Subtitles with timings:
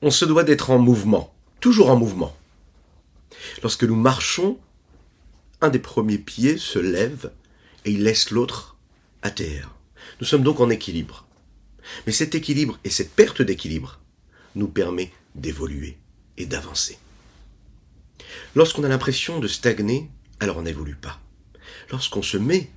[0.00, 2.36] On se doit d'être en mouvement, toujours en mouvement.
[3.62, 4.58] Lorsque nous marchons,
[5.60, 7.32] un des premiers pieds se lève
[7.84, 8.76] et il laisse l'autre
[9.22, 9.74] à terre.
[10.20, 11.26] Nous sommes donc en équilibre.
[12.06, 13.98] Mais cet équilibre et cette perte d'équilibre
[14.54, 15.96] nous permet d'évoluer
[16.36, 16.98] et d'avancer.
[18.54, 20.08] Lorsqu'on a l'impression de stagner,
[20.38, 21.20] alors on n'évolue pas.
[21.90, 22.70] Lorsqu'on se met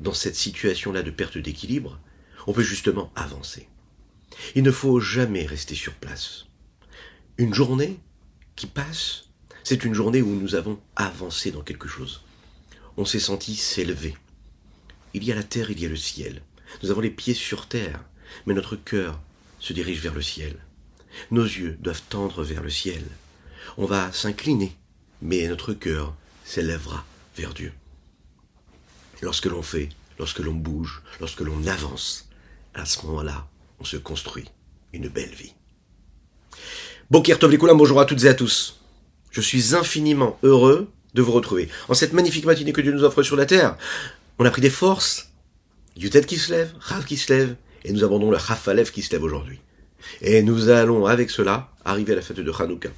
[0.00, 2.00] dans cette situation-là de perte d'équilibre,
[2.46, 3.68] on peut justement avancer.
[4.54, 6.46] Il ne faut jamais rester sur place.
[7.38, 7.98] Une journée
[8.56, 9.24] qui passe,
[9.64, 12.22] c'est une journée où nous avons avancé dans quelque chose.
[12.96, 14.16] On s'est senti s'élever.
[15.14, 16.42] Il y a la terre, il y a le ciel.
[16.82, 18.04] Nous avons les pieds sur terre,
[18.46, 19.20] mais notre cœur
[19.58, 20.56] se dirige vers le ciel.
[21.30, 23.04] Nos yeux doivent tendre vers le ciel.
[23.76, 24.76] On va s'incliner,
[25.22, 27.04] mais notre cœur s'élèvera
[27.36, 27.72] vers Dieu.
[29.22, 29.88] Lorsque l'on fait,
[30.18, 32.28] lorsque l'on bouge, lorsque l'on avance,
[32.74, 33.49] à ce moment-là,
[33.80, 34.44] on se construit
[34.92, 35.54] une belle vie.
[37.10, 38.80] Bonjour à toutes et à tous.
[39.30, 41.68] Je suis infiniment heureux de vous retrouver.
[41.88, 43.76] En cette magnifique matinée que Dieu nous offre sur la terre,
[44.38, 45.30] on a pris des forces.
[45.96, 49.10] Yutet qui se lève, Rav qui se lève, et nous abandonnons le Rafalev qui se
[49.12, 49.58] lève aujourd'hui.
[50.20, 52.90] Et nous allons avec cela arriver à la fête de Hanouka.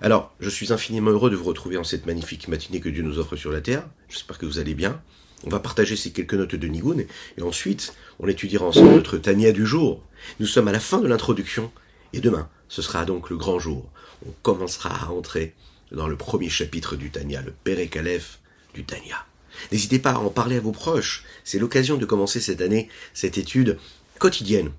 [0.00, 3.18] Alors, je suis infiniment heureux de vous retrouver en cette magnifique matinée que Dieu nous
[3.18, 3.86] offre sur la terre.
[4.08, 5.00] J'espère que vous allez bien.
[5.46, 7.04] On va partager ces quelques notes de Nigoun
[7.36, 10.02] et ensuite on étudiera ensemble notre Tania du jour.
[10.40, 11.70] Nous sommes à la fin de l'introduction
[12.12, 13.88] et demain ce sera donc le grand jour.
[14.26, 15.54] On commencera à entrer
[15.92, 18.38] dans le premier chapitre du Tania, le Père-et-Calef
[18.72, 19.26] du Tania.
[19.70, 21.24] N'hésitez pas à en parler à vos proches.
[21.44, 23.78] C'est l'occasion de commencer cette année cette étude
[24.18, 24.70] quotidienne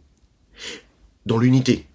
[1.25, 1.85] dans l'unité,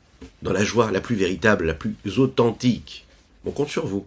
[0.42, 3.06] dans la joie la plus véritable, la plus authentique.
[3.44, 4.06] On compte sur vous.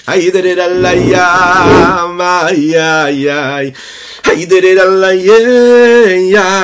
[0.11, 1.27] Haydere allaya,
[2.19, 3.67] ay ay ay.
[4.27, 5.37] Haydere allaya,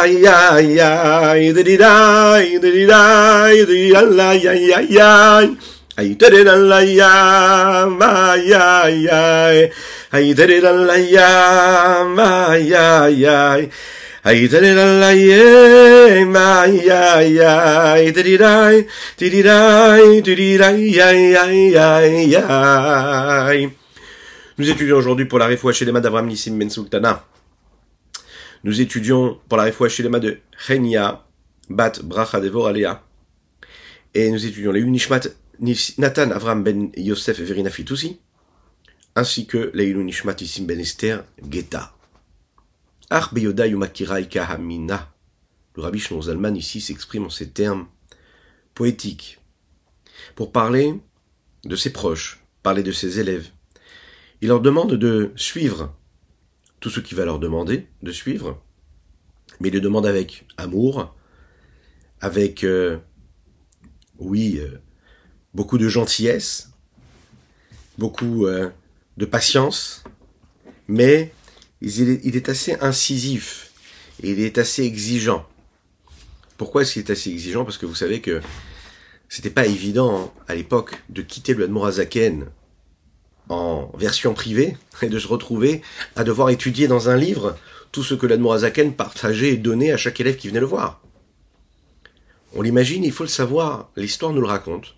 [0.04, 1.54] ay ay ay.
[1.56, 5.48] Dere dai, dere dai, dere allaya, ay ay.
[5.96, 7.14] Haydere allaya,
[7.88, 9.58] ay ay ay.
[10.12, 11.32] Haydere allaya,
[12.04, 13.62] ay ay ay.
[24.58, 27.24] Nous étudions aujourd'hui pour la réfoua chez les d'Abraham Nissim Ben Sultana.
[28.64, 31.24] Nous étudions pour la réfoua Shilema de Chenia,
[31.70, 33.04] Bat Bracha Devor Alea.
[34.16, 35.22] Et nous étudions les Unishmat
[35.98, 38.20] Nathan Avram Ben Yosef et Verina Fitoussi,
[39.16, 41.97] ainsi que les Nishmat Isim Ben Esther Geta.
[43.10, 43.16] Le
[45.78, 47.88] rabbi Shnon Zalman ici s'exprime en ces termes
[48.74, 49.40] poétiques
[50.36, 51.00] pour parler
[51.64, 53.48] de ses proches, parler de ses élèves.
[54.42, 55.96] Il leur demande de suivre
[56.80, 58.62] tout ce qui va leur demander de suivre,
[59.60, 61.16] mais il le demande avec amour,
[62.20, 62.98] avec, euh,
[64.20, 64.80] oui, euh,
[65.54, 66.72] beaucoup de gentillesse,
[67.98, 68.70] beaucoup euh,
[69.16, 70.04] de patience,
[70.88, 71.32] mais
[71.82, 73.72] il est, assez incisif
[74.24, 75.48] et il est assez exigeant.
[76.58, 77.66] Pourquoi est-ce qu'il est assez exigeant?
[77.66, 78.42] Parce que vous savez que
[79.30, 82.48] c'était pas évident à l'époque de quitter le Admorazaken
[83.50, 85.82] en version privée et de se retrouver
[86.16, 87.58] à devoir étudier dans un livre
[87.92, 91.02] tout ce que l'Admorazaken partageait et donnait à chaque élève qui venait le voir.
[92.54, 94.96] On l'imagine, il faut le savoir, l'histoire nous le raconte,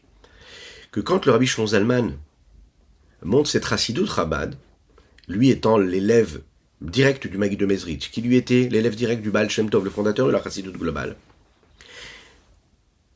[0.92, 2.14] que quand le rabbi Zalman
[3.24, 4.56] monte cette Rassidout Rabad,
[5.28, 6.42] lui étant l'élève
[6.82, 9.90] direct du Magui de Mezrich, qui lui était l'élève direct du Baal Shem Tov, le
[9.90, 11.16] fondateur de la Rassidout globale,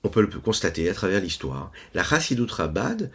[0.03, 1.71] on peut le constater à travers l'histoire.
[1.93, 3.09] La Rassidout Rabad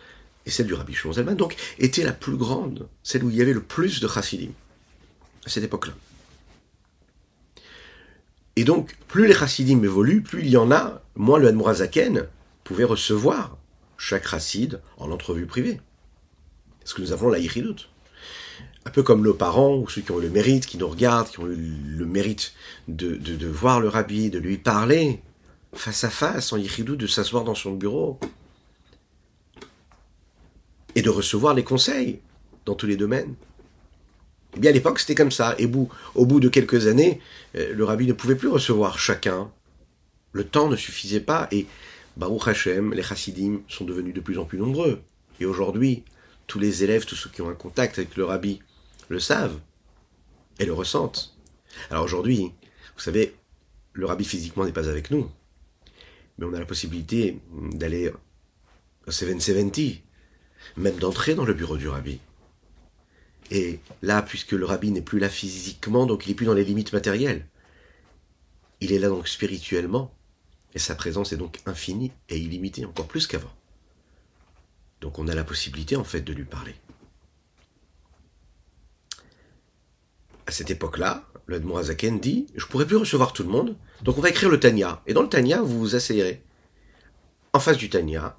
[0.48, 3.52] et celle du Rabbi Shimon donc, était la plus grande, celle où il y avait
[3.52, 4.50] le plus de chassidim,
[5.44, 5.92] à cette époque-là.
[8.56, 12.26] Et donc, plus les chassidim évoluent, plus il y en a, moins le Hadmorazaken
[12.64, 13.58] pouvait recevoir
[13.98, 15.80] chaque chassid en entrevue privée.
[16.80, 17.88] Parce que nous avons la Yichidut.
[18.88, 21.28] Un peu comme nos parents, ou ceux qui ont eu le mérite, qui nous regardent,
[21.28, 22.54] qui ont eu le mérite
[22.88, 25.20] de, de, voir le rabbi, de lui parler
[25.74, 28.18] face à face, en Yichidut, de s'asseoir dans son bureau,
[30.94, 32.20] et de recevoir les conseils
[32.64, 33.34] dans tous les domaines.
[34.56, 35.54] Eh bien, à l'époque, c'était comme ça.
[35.58, 35.70] Et
[36.14, 37.20] au bout de quelques années,
[37.56, 39.50] euh, le rabbi ne pouvait plus recevoir chacun.
[40.32, 41.46] Le temps ne suffisait pas.
[41.52, 41.66] Et
[42.16, 45.02] Baruch Hashem, les chassidim sont devenus de plus en plus nombreux.
[45.40, 46.04] Et aujourd'hui,
[46.46, 48.62] tous les élèves, tous ceux qui ont un contact avec le rabbi,
[49.08, 49.60] le savent.
[50.58, 51.36] et le ressentent.
[51.90, 52.50] Alors aujourd'hui,
[52.96, 53.34] vous savez,
[53.92, 55.30] le rabbi physiquement n'est pas avec nous,
[56.36, 57.40] mais on a la possibilité
[57.72, 58.12] d'aller
[59.06, 60.00] au 770,
[60.76, 62.20] même d'entrer dans le bureau du rabbi.
[63.50, 66.64] Et là, puisque le rabbi n'est plus là physiquement, donc il n'est plus dans les
[66.64, 67.46] limites matérielles,
[68.80, 70.12] il est là donc spirituellement,
[70.74, 73.52] et sa présence est donc infinie et illimitée, encore plus qu'avant.
[75.00, 76.74] Donc on a la possibilité en fait de lui parler.
[80.48, 84.22] À cette époque-là, le Mourazaken dit Je pourrais plus recevoir tout le monde, donc on
[84.22, 85.02] va écrire le Tanya.
[85.06, 86.42] Et dans le Tanya, vous vous asseyerez
[87.52, 88.34] en face du Tanya,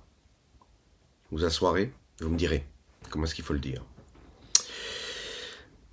[1.29, 2.65] vous assoirez, vous me direz
[3.11, 3.83] comment est-ce qu'il faut le dire.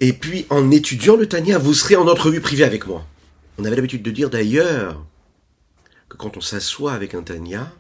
[0.01, 3.07] Et puis en étudiant le Tanya, vous serez en entrevue privée avec moi.
[3.59, 5.05] On avait l'habitude de dire d'ailleurs
[6.09, 7.71] que quand on s'assoit avec un Tanya,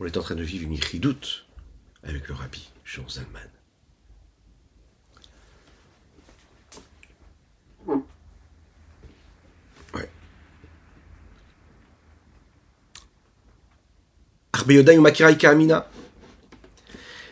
[0.00, 1.46] on est en train de vivre une doute
[2.02, 3.53] avec le rabbi Jean Zalman.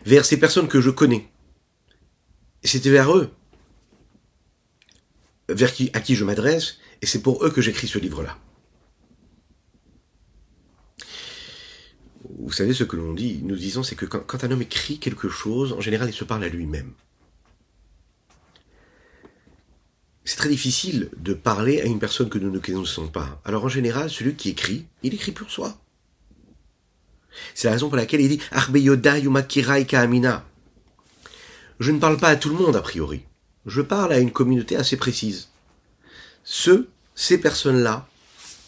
[0.05, 1.29] Vers ces personnes que je connais.
[2.65, 3.31] C'était vers eux,
[5.49, 8.39] vers qui, à qui je m'adresse, et c'est pour eux que j'écris ce livre-là.
[12.39, 15.29] Vous savez ce que l'on dit, nous disons, c'est que quand, un homme écrit quelque
[15.29, 16.93] chose, en général, il se parle à lui-même.
[20.25, 23.41] C'est très difficile de parler à une personne que nous ne connaissons pas.
[23.45, 25.82] Alors en général, celui qui écrit, il écrit pour soi.
[27.55, 28.41] C'est la raison pour laquelle il dit
[28.75, 30.45] Yumakirai Kaamina.
[31.81, 33.23] Je ne parle pas à tout le monde a priori.
[33.67, 35.49] Je parle à une communauté assez précise.
[36.45, 38.07] Ceux, ces personnes-là,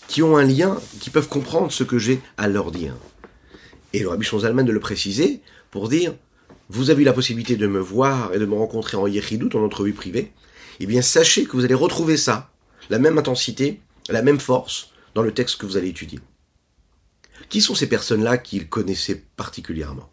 [0.09, 2.95] qui ont un lien, qui peuvent comprendre ce que j'ai à leur dire.
[3.93, 5.41] Et le Rabbi de le préciser
[5.71, 6.15] pour dire,
[6.69, 9.65] vous avez eu la possibilité de me voir et de me rencontrer en Yechidut, en
[9.65, 10.33] entrevue privée,
[10.81, 12.51] eh bien sachez que vous allez retrouver ça,
[12.91, 16.21] la même intensité, la même force, dans le texte que vous allez étudier.
[17.49, 20.09] Qui sont ces personnes-là qu'il connaissait particulièrement?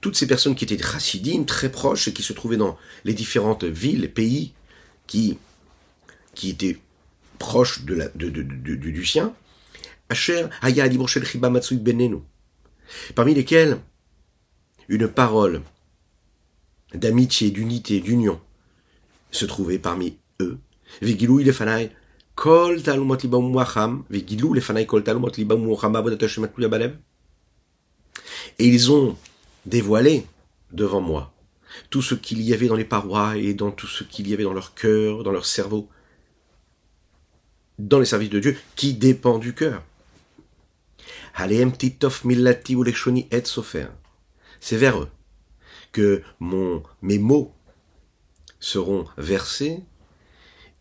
[0.00, 3.64] Toutes ces personnes qui étaient chassidim, très proches, et qui se trouvaient dans les différentes
[3.64, 4.52] villes, pays,
[5.06, 5.38] qui,
[6.34, 6.78] qui étaient
[7.38, 9.34] proches du sien,
[13.14, 13.78] Parmi lesquels
[14.88, 15.62] une parole
[16.94, 18.40] d'amitié, d'unité, d'union
[19.30, 20.58] se trouvait parmi eux.
[28.58, 29.16] Et ils ont
[29.66, 30.26] dévoilé
[30.72, 31.32] devant moi
[31.90, 34.44] tout ce qu'il y avait dans les parois et dans tout ce qu'il y avait
[34.44, 35.88] dans leur cœur, dans leur cerveau,
[37.78, 39.82] dans les services de Dieu, qui dépend du cœur.
[44.60, 45.08] C'est vers eux
[45.92, 47.54] que mon, mes mots
[48.60, 49.82] seront versés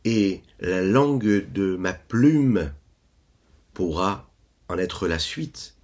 [0.06, 2.72] et la langue de ma plume
[3.74, 4.30] pourra
[4.70, 5.76] en être la suite.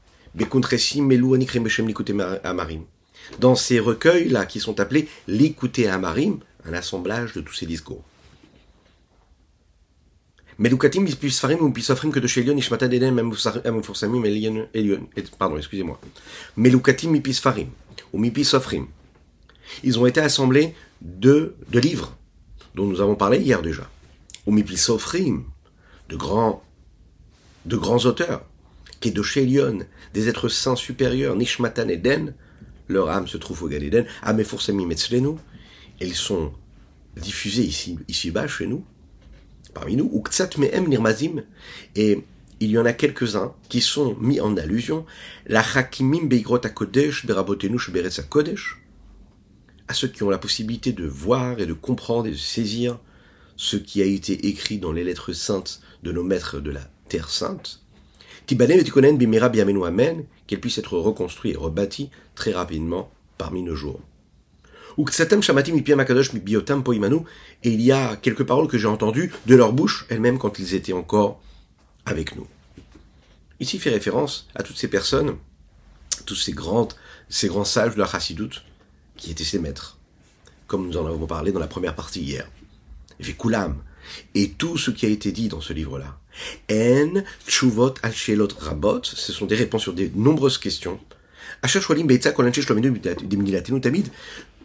[3.39, 8.03] Dans ces recueils-là qui sont appelés l'écouter Amarim, un assemblage de tous ces discours.
[10.59, 13.19] Melukatim bisfarim ou bisofrim que de chez Elion ishmata deden
[13.63, 14.67] amufursamim Elion.
[15.37, 15.99] Pardon, excusez-moi.
[16.55, 17.69] Melukatim mipisfarim
[18.11, 18.87] ou mipisofrim.
[19.83, 22.17] Ils ont été assemblés de, de livres
[22.73, 23.87] dont nous avons parlé hier déjà.
[24.47, 25.43] Ou mipisofrim,
[26.09, 26.63] de grands,
[27.65, 28.43] de grands auteurs.
[28.99, 29.85] Qui est de chez Elion,
[30.15, 32.33] des êtres saints supérieurs, Nishmatan Eden,
[32.87, 35.35] leur âme se trouve au Galéden, Amefursamim Etzlenu,
[36.01, 36.51] ils sont
[37.15, 38.83] diffusés ici, ici-bas chez nous,
[39.73, 40.23] parmi nous, ou
[40.87, 41.43] Nirmazim,
[41.95, 42.23] et
[42.59, 45.05] il y en a quelques-uns qui sont mis en allusion,
[45.45, 47.77] la Hakimim Beigrot Kodesh, Berabotenu
[48.29, 48.77] Kodesh,
[49.87, 52.99] à ceux qui ont la possibilité de voir et de comprendre et de saisir
[53.57, 57.29] ce qui a été écrit dans les lettres saintes de nos maîtres de la Terre
[57.29, 57.81] Sainte,
[60.47, 63.99] qu'elle puisse être reconstruite et rebâtie très rapidement parmi nos jours.
[67.63, 70.73] Et il y a quelques paroles que j'ai entendues de leur bouche elles-mêmes quand ils
[70.73, 71.41] étaient encore
[72.05, 72.47] avec nous.
[73.59, 75.35] Ici fait référence à toutes ces personnes,
[76.25, 76.87] tous ces grands,
[77.29, 78.63] ces grands sages de la chassidoute
[79.17, 79.97] qui étaient ses maîtres,
[80.67, 82.49] comme nous en avons parlé dans la première partie hier.
[83.19, 83.81] Vekulam,
[84.35, 86.19] et tout ce qui a été dit dans ce livre-là.
[86.71, 90.99] En, Chuvot, Alshelot, Rabot, ce sont des réponses sur de nombreuses questions.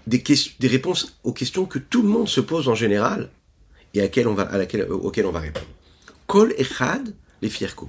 [0.06, 0.22] Des,
[0.58, 3.30] des réponses aux questions que tout le monde se pose en général
[3.94, 5.66] et à, laquelle on va, laquelle, auxquelles on va répondre.
[6.26, 7.88] Kol Echad, les fierko.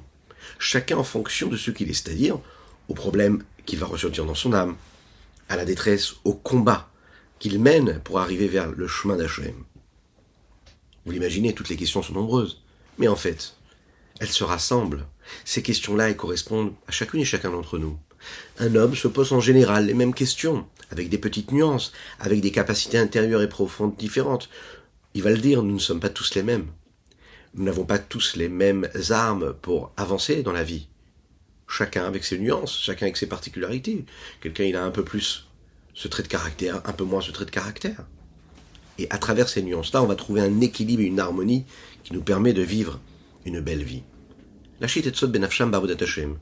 [0.59, 2.39] Chacun en fonction de ce qu'il est, c'est-à-dire
[2.87, 4.75] au problème qu'il va ressentir dans son âme,
[5.49, 6.89] à la détresse, au combat
[7.39, 9.53] qu'il mène pour arriver vers le chemin d'Hachem.
[11.05, 12.61] Vous l'imaginez, toutes les questions sont nombreuses.
[12.97, 13.55] Mais en fait,
[14.19, 15.05] elles se rassemblent.
[15.45, 17.97] Ces questions-là, elles correspondent à chacune et chacun d'entre nous.
[18.59, 22.51] Un homme se pose en général les mêmes questions, avec des petites nuances, avec des
[22.51, 24.49] capacités intérieures et profondes différentes.
[25.13, 26.67] Il va le dire, nous ne sommes pas tous les mêmes.
[27.55, 30.87] Nous n'avons pas tous les mêmes armes pour avancer dans la vie.
[31.67, 34.05] Chacun avec ses nuances, chacun avec ses particularités.
[34.41, 35.47] Quelqu'un, il a un peu plus
[35.93, 38.05] ce trait de caractère, un peu moins ce trait de caractère.
[38.97, 41.65] Et à travers ces nuances-là, on va trouver un équilibre et une harmonie
[42.03, 42.99] qui nous permet de vivre
[43.45, 44.03] une belle vie.
[44.79, 46.37] La et Hashem,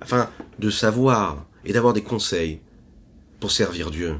[0.00, 2.60] afin de savoir et d'avoir des conseils
[3.40, 4.16] pour servir Dieu.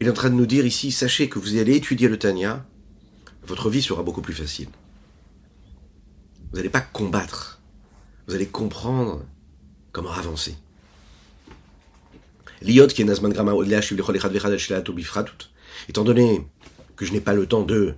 [0.00, 2.66] Il est en train de nous dire ici, sachez que vous allez étudier le Tanya,
[3.46, 4.68] votre vie sera beaucoup plus facile.
[6.50, 7.62] Vous n'allez pas combattre,
[8.26, 9.24] vous allez comprendre
[9.92, 10.56] comment avancer.
[12.62, 13.32] Liot qui est Nazman
[15.88, 16.46] Étant donné
[16.96, 17.94] que je n'ai pas le temps de,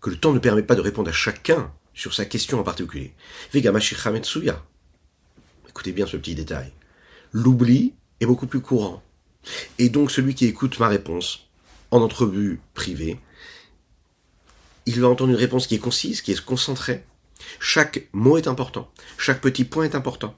[0.00, 3.12] que le temps ne permet pas de répondre à chacun sur sa question en particulier.
[3.52, 3.70] Écoutez
[5.92, 6.72] bien ce petit détail.
[7.32, 9.02] L'oubli est beaucoup plus courant.
[9.78, 11.48] Et donc celui qui écoute ma réponse
[11.90, 13.18] en entrevue privée,
[14.86, 17.04] il va entendre une réponse qui est concise, qui est concentrée.
[17.60, 18.90] Chaque mot est important.
[19.16, 20.34] Chaque petit point est important.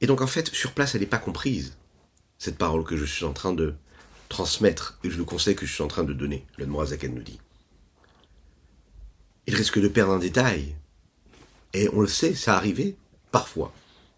[0.00, 1.76] Et donc en fait, sur place, elle n'est pas comprise,
[2.38, 3.74] cette parole que je suis en train de
[4.28, 7.40] transmettre, et le conseil que je suis en train de donner, le Morazaken nous dit.
[9.46, 10.76] Il risque de perdre un détail.
[11.72, 12.96] Et on le sait, ça arrivé,
[13.30, 13.72] parfois,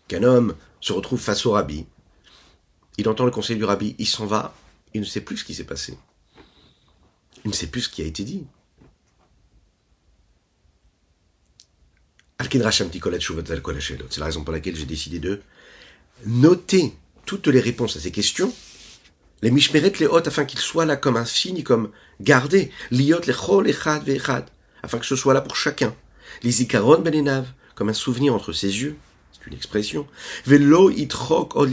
[0.09, 1.87] qu'un homme se retrouve face au rabbi,
[2.99, 4.55] il entend le conseil du rabbi, il s'en va,
[4.93, 5.97] il ne sait plus ce qui s'est passé.
[7.45, 8.45] Il ne sait plus ce qui a été dit.
[14.11, 15.41] C'est la raison pour laquelle j'ai décidé de
[16.27, 18.53] noter toutes les réponses à ces questions
[19.43, 23.33] les mishmeret les hot afin qu'ils soient là comme un signe, comme gardés, liot les
[23.33, 24.45] chol echad ve'echad,
[24.83, 25.95] afin que ce soit là pour chacun.
[26.43, 28.97] Les zikaron benenav, comme un souvenir entre ses yeux,
[29.33, 30.07] c'est une expression.
[30.47, 31.71] Velo itrok od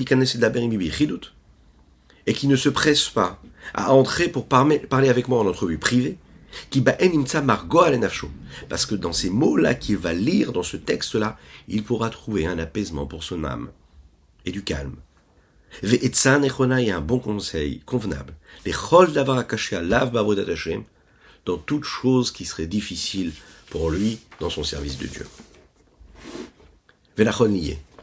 [2.27, 3.41] et qui ne se presse pas
[3.73, 6.17] à entrer pour parler avec moi en entrevue privée,
[6.69, 6.83] qui
[7.43, 7.81] margo
[8.69, 12.59] parce que dans ces mots-là qu'il va lire dans ce texte-là, il pourra trouver un
[12.59, 13.69] apaisement pour son âme
[14.45, 14.95] et du calme.
[15.83, 18.33] Ve'etzan echona un bon conseil convenable.
[18.65, 20.15] Les chol d'avoir à lav
[20.49, 20.83] Hashem,
[21.45, 23.31] dans toute chose qui serait difficile
[23.69, 25.27] pour lui dans son service de Dieu.
[27.17, 27.53] Ve'lachon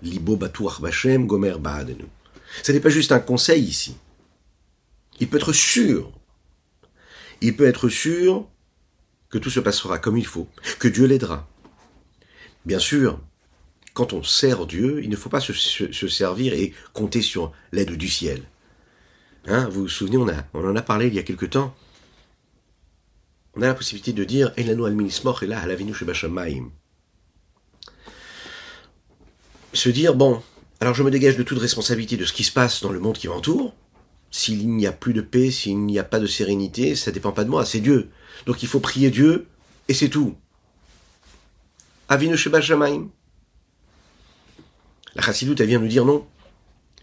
[0.03, 2.05] libo batuach b'Hashem gomer ba'adenu.
[2.63, 3.97] Ce n'est pas juste un conseil ici.
[5.21, 6.13] Il peut être sûr.
[7.41, 8.47] Il peut être sûr
[9.29, 11.49] que tout se passera comme il faut, que Dieu l'aidera.
[12.65, 13.21] Bien sûr,
[13.95, 18.09] quand on sert Dieu, il ne faut pas se, servir et compter sur l'aide du
[18.09, 18.43] ciel.
[19.47, 21.75] Hein, vous vous souvenez, on, en a parlé il y a quelque temps.
[23.55, 24.53] On a la possibilité de dire
[29.73, 30.43] Se dire, bon,
[30.81, 33.17] alors je me dégage de toute responsabilité de ce qui se passe dans le monde
[33.17, 33.75] qui m'entoure.
[34.33, 37.45] S'il n'y a plus de paix, s'il n'y a pas de sérénité, ça dépend pas
[37.45, 38.11] de moi, c'est Dieu.
[38.47, 39.47] Donc il faut prier Dieu,
[39.87, 40.35] et c'est tout.
[42.09, 43.11] Avinu Shebashamaim.
[45.15, 46.27] La chassidoute, elle vient nous dire non.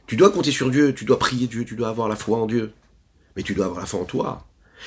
[0.07, 2.45] Tu dois compter sur Dieu, tu dois prier Dieu, tu dois avoir la foi en
[2.45, 2.73] Dieu.
[3.35, 4.45] Mais tu dois avoir la foi en toi.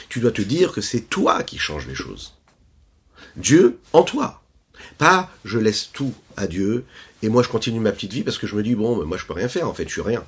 [0.09, 2.35] Tu dois te dire que c'est toi qui changes les choses.
[3.37, 4.43] Dieu en toi.
[4.99, 6.85] Pas je laisse tout à Dieu
[7.23, 9.25] et moi je continue ma petite vie parce que je me dis bon, moi je
[9.25, 10.25] peux rien faire en fait, je suis rien.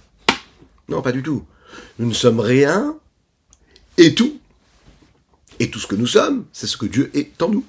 [0.88, 1.44] Non, pas du tout.
[1.98, 2.96] Nous ne sommes rien
[3.98, 4.40] et tout.
[5.58, 7.64] Et tout ce que nous sommes, c'est ce que Dieu est en nous.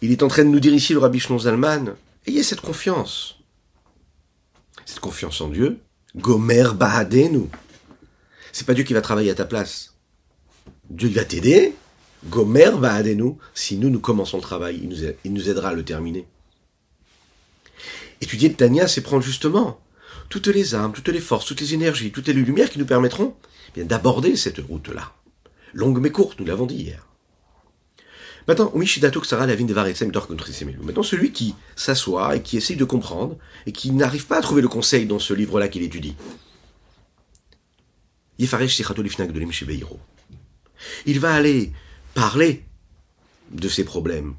[0.00, 1.96] Il est en train de nous dire ici, le Rabbi Zalman,
[2.28, 3.36] Ayez cette confiance.
[4.84, 5.80] Cette confiance en Dieu.
[6.14, 7.48] Gomer Bahadenu.
[8.52, 9.94] C'est pas Dieu qui va travailler à ta place.
[10.90, 11.74] Dieu va t'aider.
[12.26, 13.36] Gomer Bahadenu.
[13.54, 14.78] Si nous, nous commençons le travail,
[15.24, 16.26] il nous, aidera à le terminer.
[18.20, 19.80] Étudier le Tania, c'est prendre justement
[20.28, 23.34] toutes les âmes, toutes les forces, toutes les énergies, toutes les lumières qui nous permettront
[23.74, 25.14] eh d'aborder cette route-là.
[25.72, 27.07] Longue mais courte, nous l'avons dit hier.
[28.48, 28.72] Maintenant,
[30.82, 33.36] Maintenant, celui qui s'assoit et qui essaye de comprendre
[33.66, 36.16] et qui n'arrive pas à trouver le conseil dans ce livre-là qu'il étudie.
[38.38, 38.48] Il
[41.20, 41.72] va aller
[42.14, 42.64] parler
[43.50, 44.34] de ses problèmes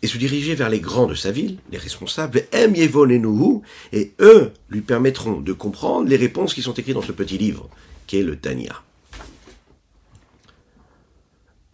[0.00, 5.40] et se diriger vers les grands de sa ville, les responsables, et eux lui permettront
[5.40, 7.68] de comprendre les réponses qui sont écrites dans ce petit livre,
[8.06, 8.82] qui est le Tanya.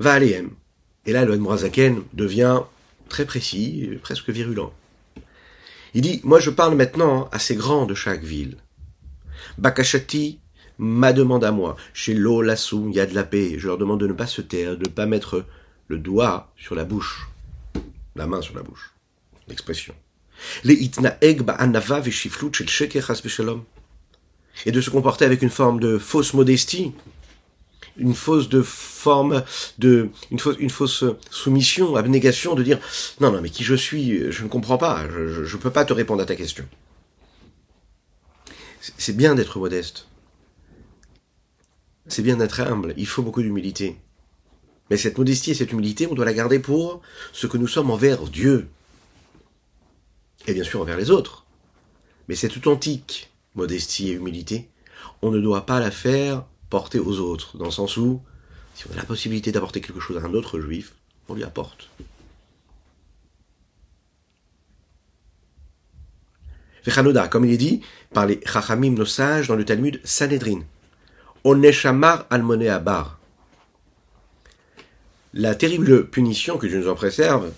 [0.01, 0.43] Va aller
[1.07, 2.61] et là, le Mourazaken devient
[3.09, 4.73] très précis, presque virulent.
[5.95, 8.57] Il dit, moi je parle maintenant à ces grands de chaque ville.
[9.59, 10.41] Bakashati,
[10.79, 11.77] ma demande à moi.
[11.93, 13.57] Chez l'eau, il y a de la paix.
[13.59, 15.45] Je leur demande de ne pas se taire, de ne pas mettre
[15.89, 17.29] le doigt sur la bouche.
[18.17, 18.93] La main sur la bouche.
[19.49, 19.95] L'expression.
[24.67, 26.93] Et de se comporter avec une forme de fausse modestie,
[27.97, 29.45] une fausse forme
[29.79, 32.79] de une fausse, une fausse soumission, abnégation, de dire
[33.21, 35.93] non non mais qui je suis, je ne comprends pas, je ne peux pas te
[35.93, 36.67] répondre à ta question.
[38.99, 40.09] C'est bien d'être modeste.
[42.07, 42.93] C'est bien d'être humble.
[42.99, 43.97] Il faut beaucoup d'humilité.
[44.91, 47.01] Mais cette modestie et cette humilité, on doit la garder pour
[47.33, 48.69] ce que nous sommes envers Dieu.
[50.47, 51.47] Et bien sûr envers les autres.
[52.29, 54.69] Mais cette authentique modestie et humilité,
[55.23, 56.45] on ne doit pas la faire
[56.75, 58.21] porter aux autres, dans le sens où,
[58.75, 60.95] si on a la possibilité d'apporter quelque chose à un autre juif,
[61.29, 61.89] on lui apporte.
[66.85, 67.81] Vechanoda, comme il est dit
[68.13, 70.63] par les Chachamim, nos sages, dans le Talmud Sanhedrin.
[71.45, 73.21] Oneshamar almoné abar.
[75.33, 77.53] La terrible punition que Dieu nous en préserve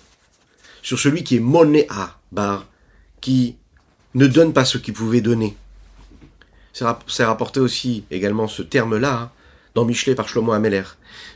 [0.83, 2.67] sur celui qui est moné à bar,
[3.19, 3.57] qui
[4.13, 5.57] ne donne pas ce qu'il pouvait donner.
[7.07, 9.31] C'est rapporté aussi également ce terme-là hein,
[9.73, 10.83] dans Michelet par Shlomo Ameler.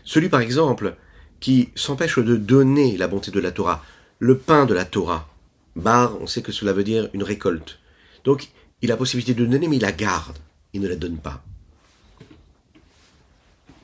[0.04, 0.96] Celui par exemple
[1.40, 3.84] qui s'empêche de donner la bonté de la Torah,
[4.20, 5.28] le pain de la Torah.
[5.76, 7.80] Bar, on sait que cela veut dire une récolte.
[8.24, 8.50] Donc
[8.84, 10.38] il a possibilité de donner mais il la garde,
[10.74, 11.44] il ne la donne pas.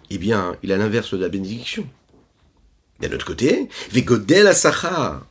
[0.09, 1.87] Eh bien, il a l'inverse de la bénédiction.
[2.99, 5.25] D'un autre côté, Vegodel Asachar.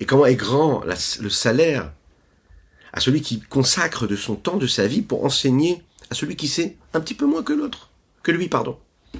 [0.00, 1.92] Et comment est grand le salaire
[2.92, 6.48] à celui qui consacre de son temps, de sa vie pour enseigner à celui qui
[6.48, 7.90] sait un petit peu moins que l'autre,
[8.22, 8.78] que lui, pardon.
[9.12, 9.18] Tu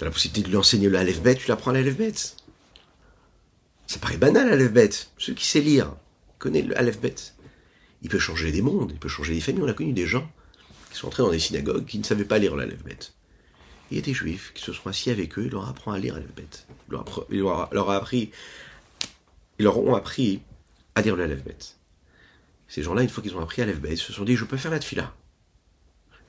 [0.00, 2.14] as la possibilité de lui enseigner le Aleph-Bet, tu l'apprends à l'Aleph-Bet.
[3.86, 4.90] Ça paraît banal, l'Aleph-Bet.
[5.18, 5.94] Celui qui sait lire,
[6.38, 7.34] connaît le Aleph-Bet.
[8.02, 9.62] Il peut changer des mondes, il peut changer des familles.
[9.62, 10.30] On a connu des gens
[10.90, 13.12] qui sont entrés dans des synagogues qui ne savaient pas lire l'Aleph-Bet.
[13.90, 15.98] Il y a des juifs qui se sont assis avec eux, ils leur apprend à
[15.98, 16.66] lire l'Aleph-Bet.
[17.30, 18.30] Ils leur, a appris,
[19.58, 20.40] ils leur ont appris
[20.94, 21.76] à dire le Aleph-Bet.
[22.68, 24.70] Ces gens-là, une fois qu'ils ont appris Aleph-Bet, ils se sont dit, je peux faire
[24.70, 25.14] la tfila.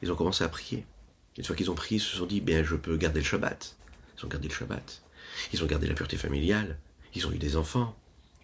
[0.02, 0.86] Ils ont commencé à prier.
[1.38, 3.78] Une fois qu'ils ont prié, ils se sont dit, bien, je peux garder le Shabbat.
[4.18, 5.04] Ils ont gardé le Shabbat.
[5.54, 6.80] Ils ont gardé la pureté familiale.
[7.14, 7.96] Ils ont eu des enfants.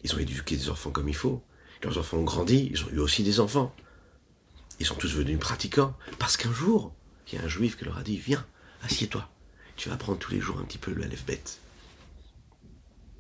[0.04, 1.44] Ils ont éduqué des enfants comme il faut.
[1.84, 2.70] Leurs enfants ont grandi.
[2.72, 3.76] Ils ont eu aussi des enfants.
[4.80, 5.96] Ils sont tous venus pratiquants.
[6.20, 6.94] Parce qu'un jour,
[7.28, 8.46] il y a un juif qui leur a dit, viens,
[8.84, 9.28] assieds-toi.
[9.76, 11.44] Tu vas apprendre tous les jours un petit peu le Aleph-Bet.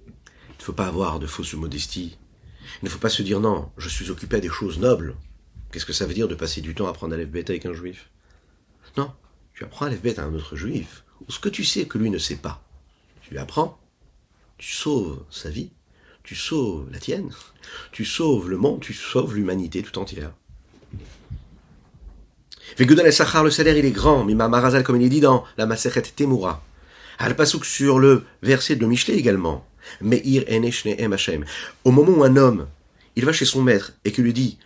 [0.07, 2.17] Il ne faut pas avoir de fausse modestie
[2.81, 5.15] il ne faut pas se dire non, je suis occupé à des choses nobles.
[5.71, 8.09] Qu'est-ce que ça veut dire de passer du temps à apprendre à avec un juif?
[8.95, 9.11] Non,
[9.53, 12.09] tu apprends à bête à un autre juif, ou ce que tu sais que lui
[12.09, 12.63] ne sait pas.
[13.21, 13.79] Tu lui apprends,
[14.57, 15.71] tu sauves sa vie,
[16.23, 17.29] tu sauves la tienne,
[17.91, 20.31] tu sauves le monde, tu sauves l'humanité tout entière.
[22.77, 25.65] Vegudan Sachar, le salaire il est grand, Mima Marazal comme il est dit dans la
[25.65, 26.63] Maseret Temura.
[27.19, 29.65] Al sur le verset de Michelet également.
[30.01, 30.43] Meir
[31.11, 31.45] Hashem.
[31.83, 32.67] Au moment où un homme,
[33.15, 34.57] il va chez son maître et qu'il lui dit,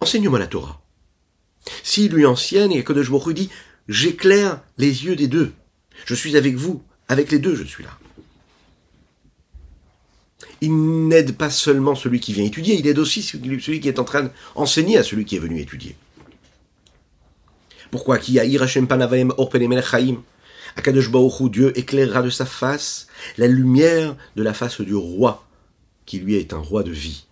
[0.00, 0.82] enseigne-moi la Torah.
[1.82, 3.50] S'il lui enseigne et que de lui dit,
[3.88, 5.52] j'éclaire les yeux des deux.
[6.04, 7.98] Je suis avec vous, avec les deux, je suis là.
[10.60, 14.04] Il n'aide pas seulement celui qui vient étudier, il aide aussi celui qui est en
[14.04, 15.96] train d'enseigner à celui qui est venu étudier.
[17.90, 18.18] Pourquoi?
[18.18, 19.28] Qui a Hashem Panavaim
[20.76, 23.06] Akadosh Baruch Dieu éclairera de sa face
[23.38, 25.46] la lumière de la face du roi,
[26.06, 27.24] qui lui est un roi de vie.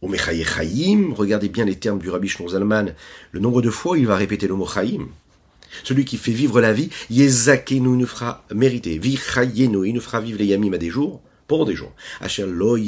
[0.00, 2.94] Au Chaim, regardez bien les termes du Rabbi Zalman,
[3.32, 5.08] le nombre de fois il va répéter le mot Chaim.
[5.84, 10.38] Celui qui fait vivre la vie, Yezakenu nous fera mériter, Vichayenu, il nous fera vivre
[10.38, 11.92] les yamim à des jours, pour des jours.
[12.20, 12.78] Asher lo.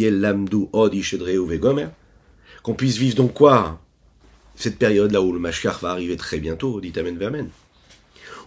[2.63, 3.81] Qu'on puisse vivre donc quoi?
[4.55, 7.49] Cette période là où le Mashiach va arriver très bientôt, dit Amen Amen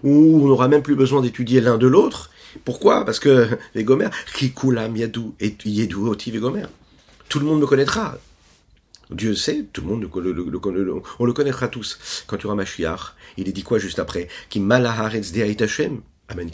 [0.03, 2.29] où on n'aura même plus besoin d'étudier l'un de l'autre.
[2.65, 3.05] Pourquoi?
[3.05, 6.33] Parce que les Gomer, Kikulam Yadou et Yedou Oti.
[7.29, 8.17] Tout le monde me connaîtra.
[9.09, 12.23] Dieu sait, tout le monde le, on le connaîtra tous.
[12.25, 14.27] Quand tu auras Mashiach, il est dit quoi juste après?
[14.49, 16.49] Qui malaharetz Hashem, Amen.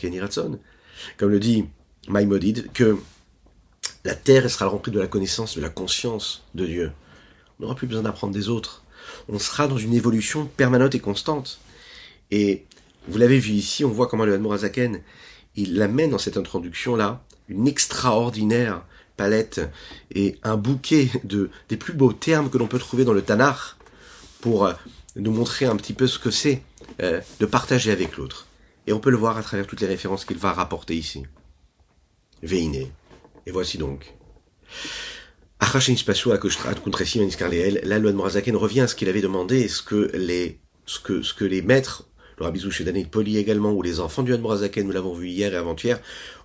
[1.17, 1.65] Comme le dit
[2.07, 2.97] Maïmodide, que
[4.03, 6.91] la terre sera remplie de la connaissance, de la conscience de Dieu.
[7.59, 8.83] On n'aura plus besoin d'apprendre des autres.
[9.27, 11.59] On sera dans une évolution permanente et constante.
[12.31, 12.65] Et
[13.09, 15.01] vous l'avez vu ici, on voit comment le Hadmourazaken,
[15.55, 18.83] il amène dans cette introduction-là une extraordinaire
[19.17, 19.61] palette
[20.13, 23.75] et un bouquet de, des plus beaux termes que l'on peut trouver dans le Tanakh
[24.41, 24.73] pour euh,
[25.15, 26.61] nous montrer un petit peu ce que c'est
[27.01, 28.47] euh, de partager avec l'autre.
[28.87, 31.25] Et on peut le voir à travers toutes les références qu'il va rapporter ici.
[32.43, 32.91] Veiné.
[33.45, 34.13] Et voici donc.
[37.83, 41.33] Là, le Morazaken revient à ce qu'il avait demandé, ce que les, ce que, ce
[41.33, 42.08] que les maîtres,
[42.39, 45.53] le Rabbi chez Danil Poli également, ou les enfants du Morazaken, nous l'avons vu hier
[45.53, 45.99] et avant-hier,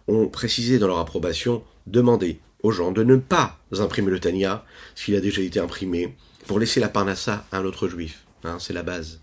[0.08, 5.14] ont précisé dans leur approbation, demandé aux gens de ne pas imprimer le Tania, s'il
[5.14, 8.24] a déjà été imprimé, pour laisser la parnassa à un autre juif.
[8.42, 9.20] Hein, c'est la base.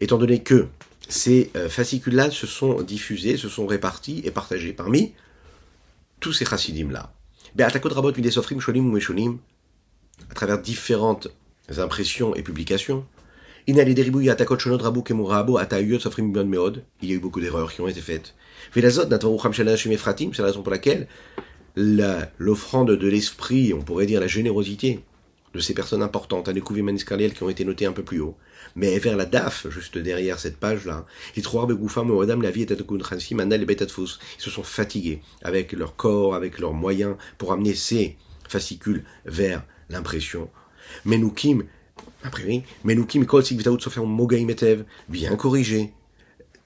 [0.00, 0.66] Étant donné que
[1.08, 5.12] ces euh, fascicules-là se sont diffusés, se sont répartis et partagés parmi
[6.20, 7.12] tous ces chassidim-là.
[10.30, 11.28] À travers différentes
[11.76, 13.06] impressions et publications,
[13.66, 13.84] il y a
[17.14, 18.34] eu beaucoup d'erreurs qui ont été faites.
[18.72, 21.06] C'est la raison pour laquelle
[21.76, 25.00] l'offrande de l'esprit, on pourrait dire la générosité,
[25.54, 28.36] de ces personnes importantes, à découvrir Maniscarliel qui ont été notées un peu plus haut.
[28.74, 31.42] Mais vers la DAF, juste derrière cette page-là, Ils
[34.38, 38.16] se sont fatigués avec leur corps, avec leurs moyens pour amener ces
[38.48, 40.48] fascicules vers l'impression.
[41.04, 41.64] Menukim,
[42.22, 43.42] après Menukim kol
[44.06, 44.48] mogaim
[45.08, 45.92] bien corrigé,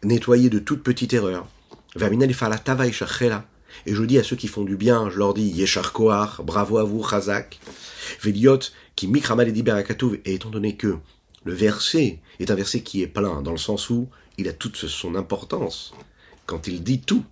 [0.03, 1.49] nettoyé de toute petite erreur.
[3.87, 6.79] Et je dis à ceux qui font du bien, je leur dis Yeshar Kohar, bravo
[6.79, 7.59] à vous, Chazak.
[8.23, 8.59] Veliot,
[8.97, 9.65] qui mikramal et
[10.25, 10.97] et étant donné que
[11.45, 14.09] le verset est un verset qui est plein, dans le sens où
[14.39, 15.93] il a toute son importance.
[16.47, 17.25] Quand il dit tout,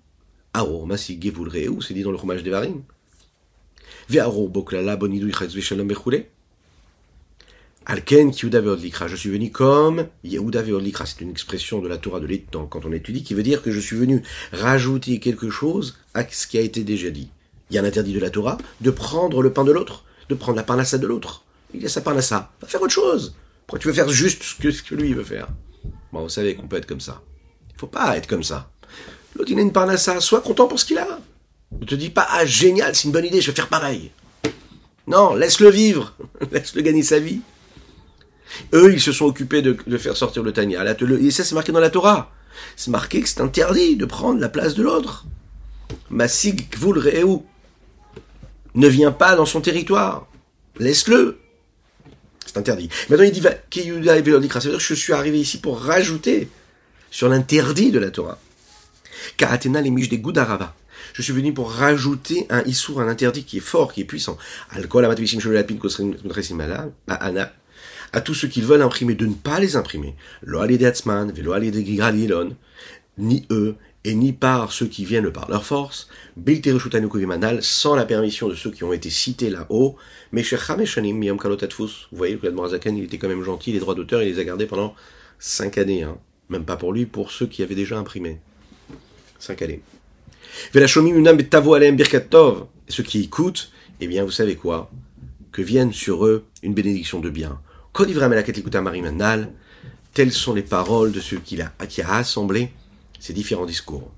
[0.52, 1.50] Aro, Masi Gevul
[1.80, 2.82] c'est dit dans le roumage des Varim.
[4.08, 6.26] Ve'aro Boklala Bonidou Shalom Bechule.
[7.86, 12.26] Alken Likra, je suis venu comme Yehuda Likra, c'est une expression de la Torah de
[12.26, 16.28] l'étang quand on étudie, qui veut dire que je suis venu rajouter quelque chose à
[16.28, 17.30] ce qui a été déjà dit.
[17.70, 20.34] Il y a un interdit de la Torah de prendre le pain de l'autre, de
[20.34, 21.44] prendre la parnassa de l'autre.
[21.72, 23.34] Il y a sa parnassa, va faire autre chose.
[23.66, 25.48] Pourquoi tu veux faire juste ce que, lui veut faire?
[26.12, 27.22] Bon, vous savez qu'on peut être comme ça.
[27.70, 28.70] Il faut pas être comme ça.
[29.36, 31.20] L'autre, il une parnassa, sois content pour ce qu'il a.
[31.80, 34.10] Ne te dis pas, ah génial, c'est une bonne idée, je vais faire pareil.
[35.06, 36.14] Non, laisse-le vivre,
[36.52, 37.40] laisse-le gagner sa vie.
[38.72, 40.84] Eux, ils se sont occupés de, faire sortir le Tania.
[41.20, 42.32] Et ça, c'est marqué dans la Torah.
[42.76, 45.26] C'est marqué que c'est interdit de prendre la place de l'autre.
[46.10, 47.00] Masig Kvul
[48.74, 50.26] ne vient pas dans son territoire.
[50.78, 51.38] Laisse-le.
[52.46, 52.88] C'est interdit.
[53.08, 56.48] Maintenant, il dit je suis arrivé ici pour rajouter
[57.10, 58.38] sur l'interdit de la Torah.
[59.36, 60.74] Karatena les miches des Goudarava.
[61.12, 64.38] Je suis venu pour rajouter un issour, un interdit qui est fort, qui est puissant.
[64.70, 65.04] Alcool,
[68.12, 70.14] à tous ceux qui veulent imprimer de ne pas les imprimer.
[73.18, 76.08] Ni eux, et ni par ceux qui viennent par leur force,
[77.60, 79.96] sans la permission de ceux qui ont été cités là-haut,
[80.32, 84.38] mais Vous voyez que l'Admorazaken, il était quand même gentil, les droits d'auteur, il les
[84.38, 84.94] a gardés pendant
[85.38, 86.16] cinq années, hein.
[86.48, 88.38] même pas pour lui, pour ceux qui avaient déjà imprimé.
[89.38, 89.82] Cinq années.
[90.74, 90.80] Et
[92.88, 93.70] ceux qui écoutent,
[94.00, 94.90] eh bien, vous savez quoi?
[95.52, 97.60] Que vienne sur eux une bénédiction de bien.
[100.12, 102.72] Telles sont les paroles de ceux qui a, qui a assemblé
[103.18, 104.10] ces différents discours?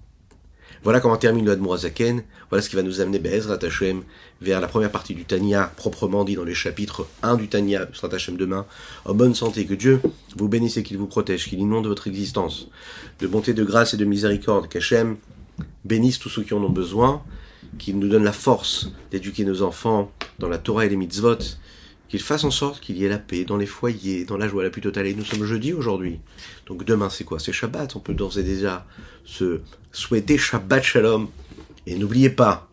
[0.85, 2.25] Voilà comment termine le Admorazaken.
[2.51, 4.03] Voilà ce qui va nous amener Bezrat Hashem
[4.41, 8.13] vers la première partie du Tania, proprement dit dans les chapitres 1 du Tania, Bezrat
[8.13, 8.67] Hashem demain.
[9.05, 10.01] En bonne santé, que Dieu
[10.37, 12.69] vous bénisse et qu'il vous protège, qu'il inonde votre existence
[13.21, 14.69] de bonté, de grâce et de miséricorde.
[14.69, 15.17] Qu'Hachem
[15.85, 17.23] bénisse tous ceux qui en ont besoin,
[17.79, 21.39] qu'il nous donne la force d'éduquer nos enfants dans la Torah et les mitzvot,
[22.13, 24.63] qu'il fasse en sorte qu'il y ait la paix dans les foyers, dans la joie
[24.63, 25.07] la plus totale.
[25.07, 26.21] Et nous sommes jeudi aujourd'hui.
[26.67, 27.39] Donc demain, c'est quoi?
[27.41, 27.97] C'est Shabbat.
[27.97, 28.87] On peut d'ores et déjà
[29.25, 31.31] se souhaiter Shabbat Shalom.
[31.87, 32.69] Et n'oubliez pas,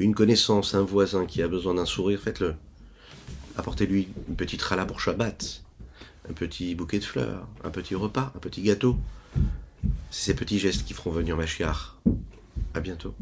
[0.00, 2.56] une connaissance, un voisin qui a besoin d'un sourire, faites-le.
[3.56, 5.62] Apportez-lui une petite rala pour Shabbat,
[6.28, 8.98] un petit bouquet de fleurs, un petit repas, un petit gâteau.
[10.10, 11.96] C'est ces petits gestes qui feront venir Machiar.
[12.74, 13.14] À bientôt.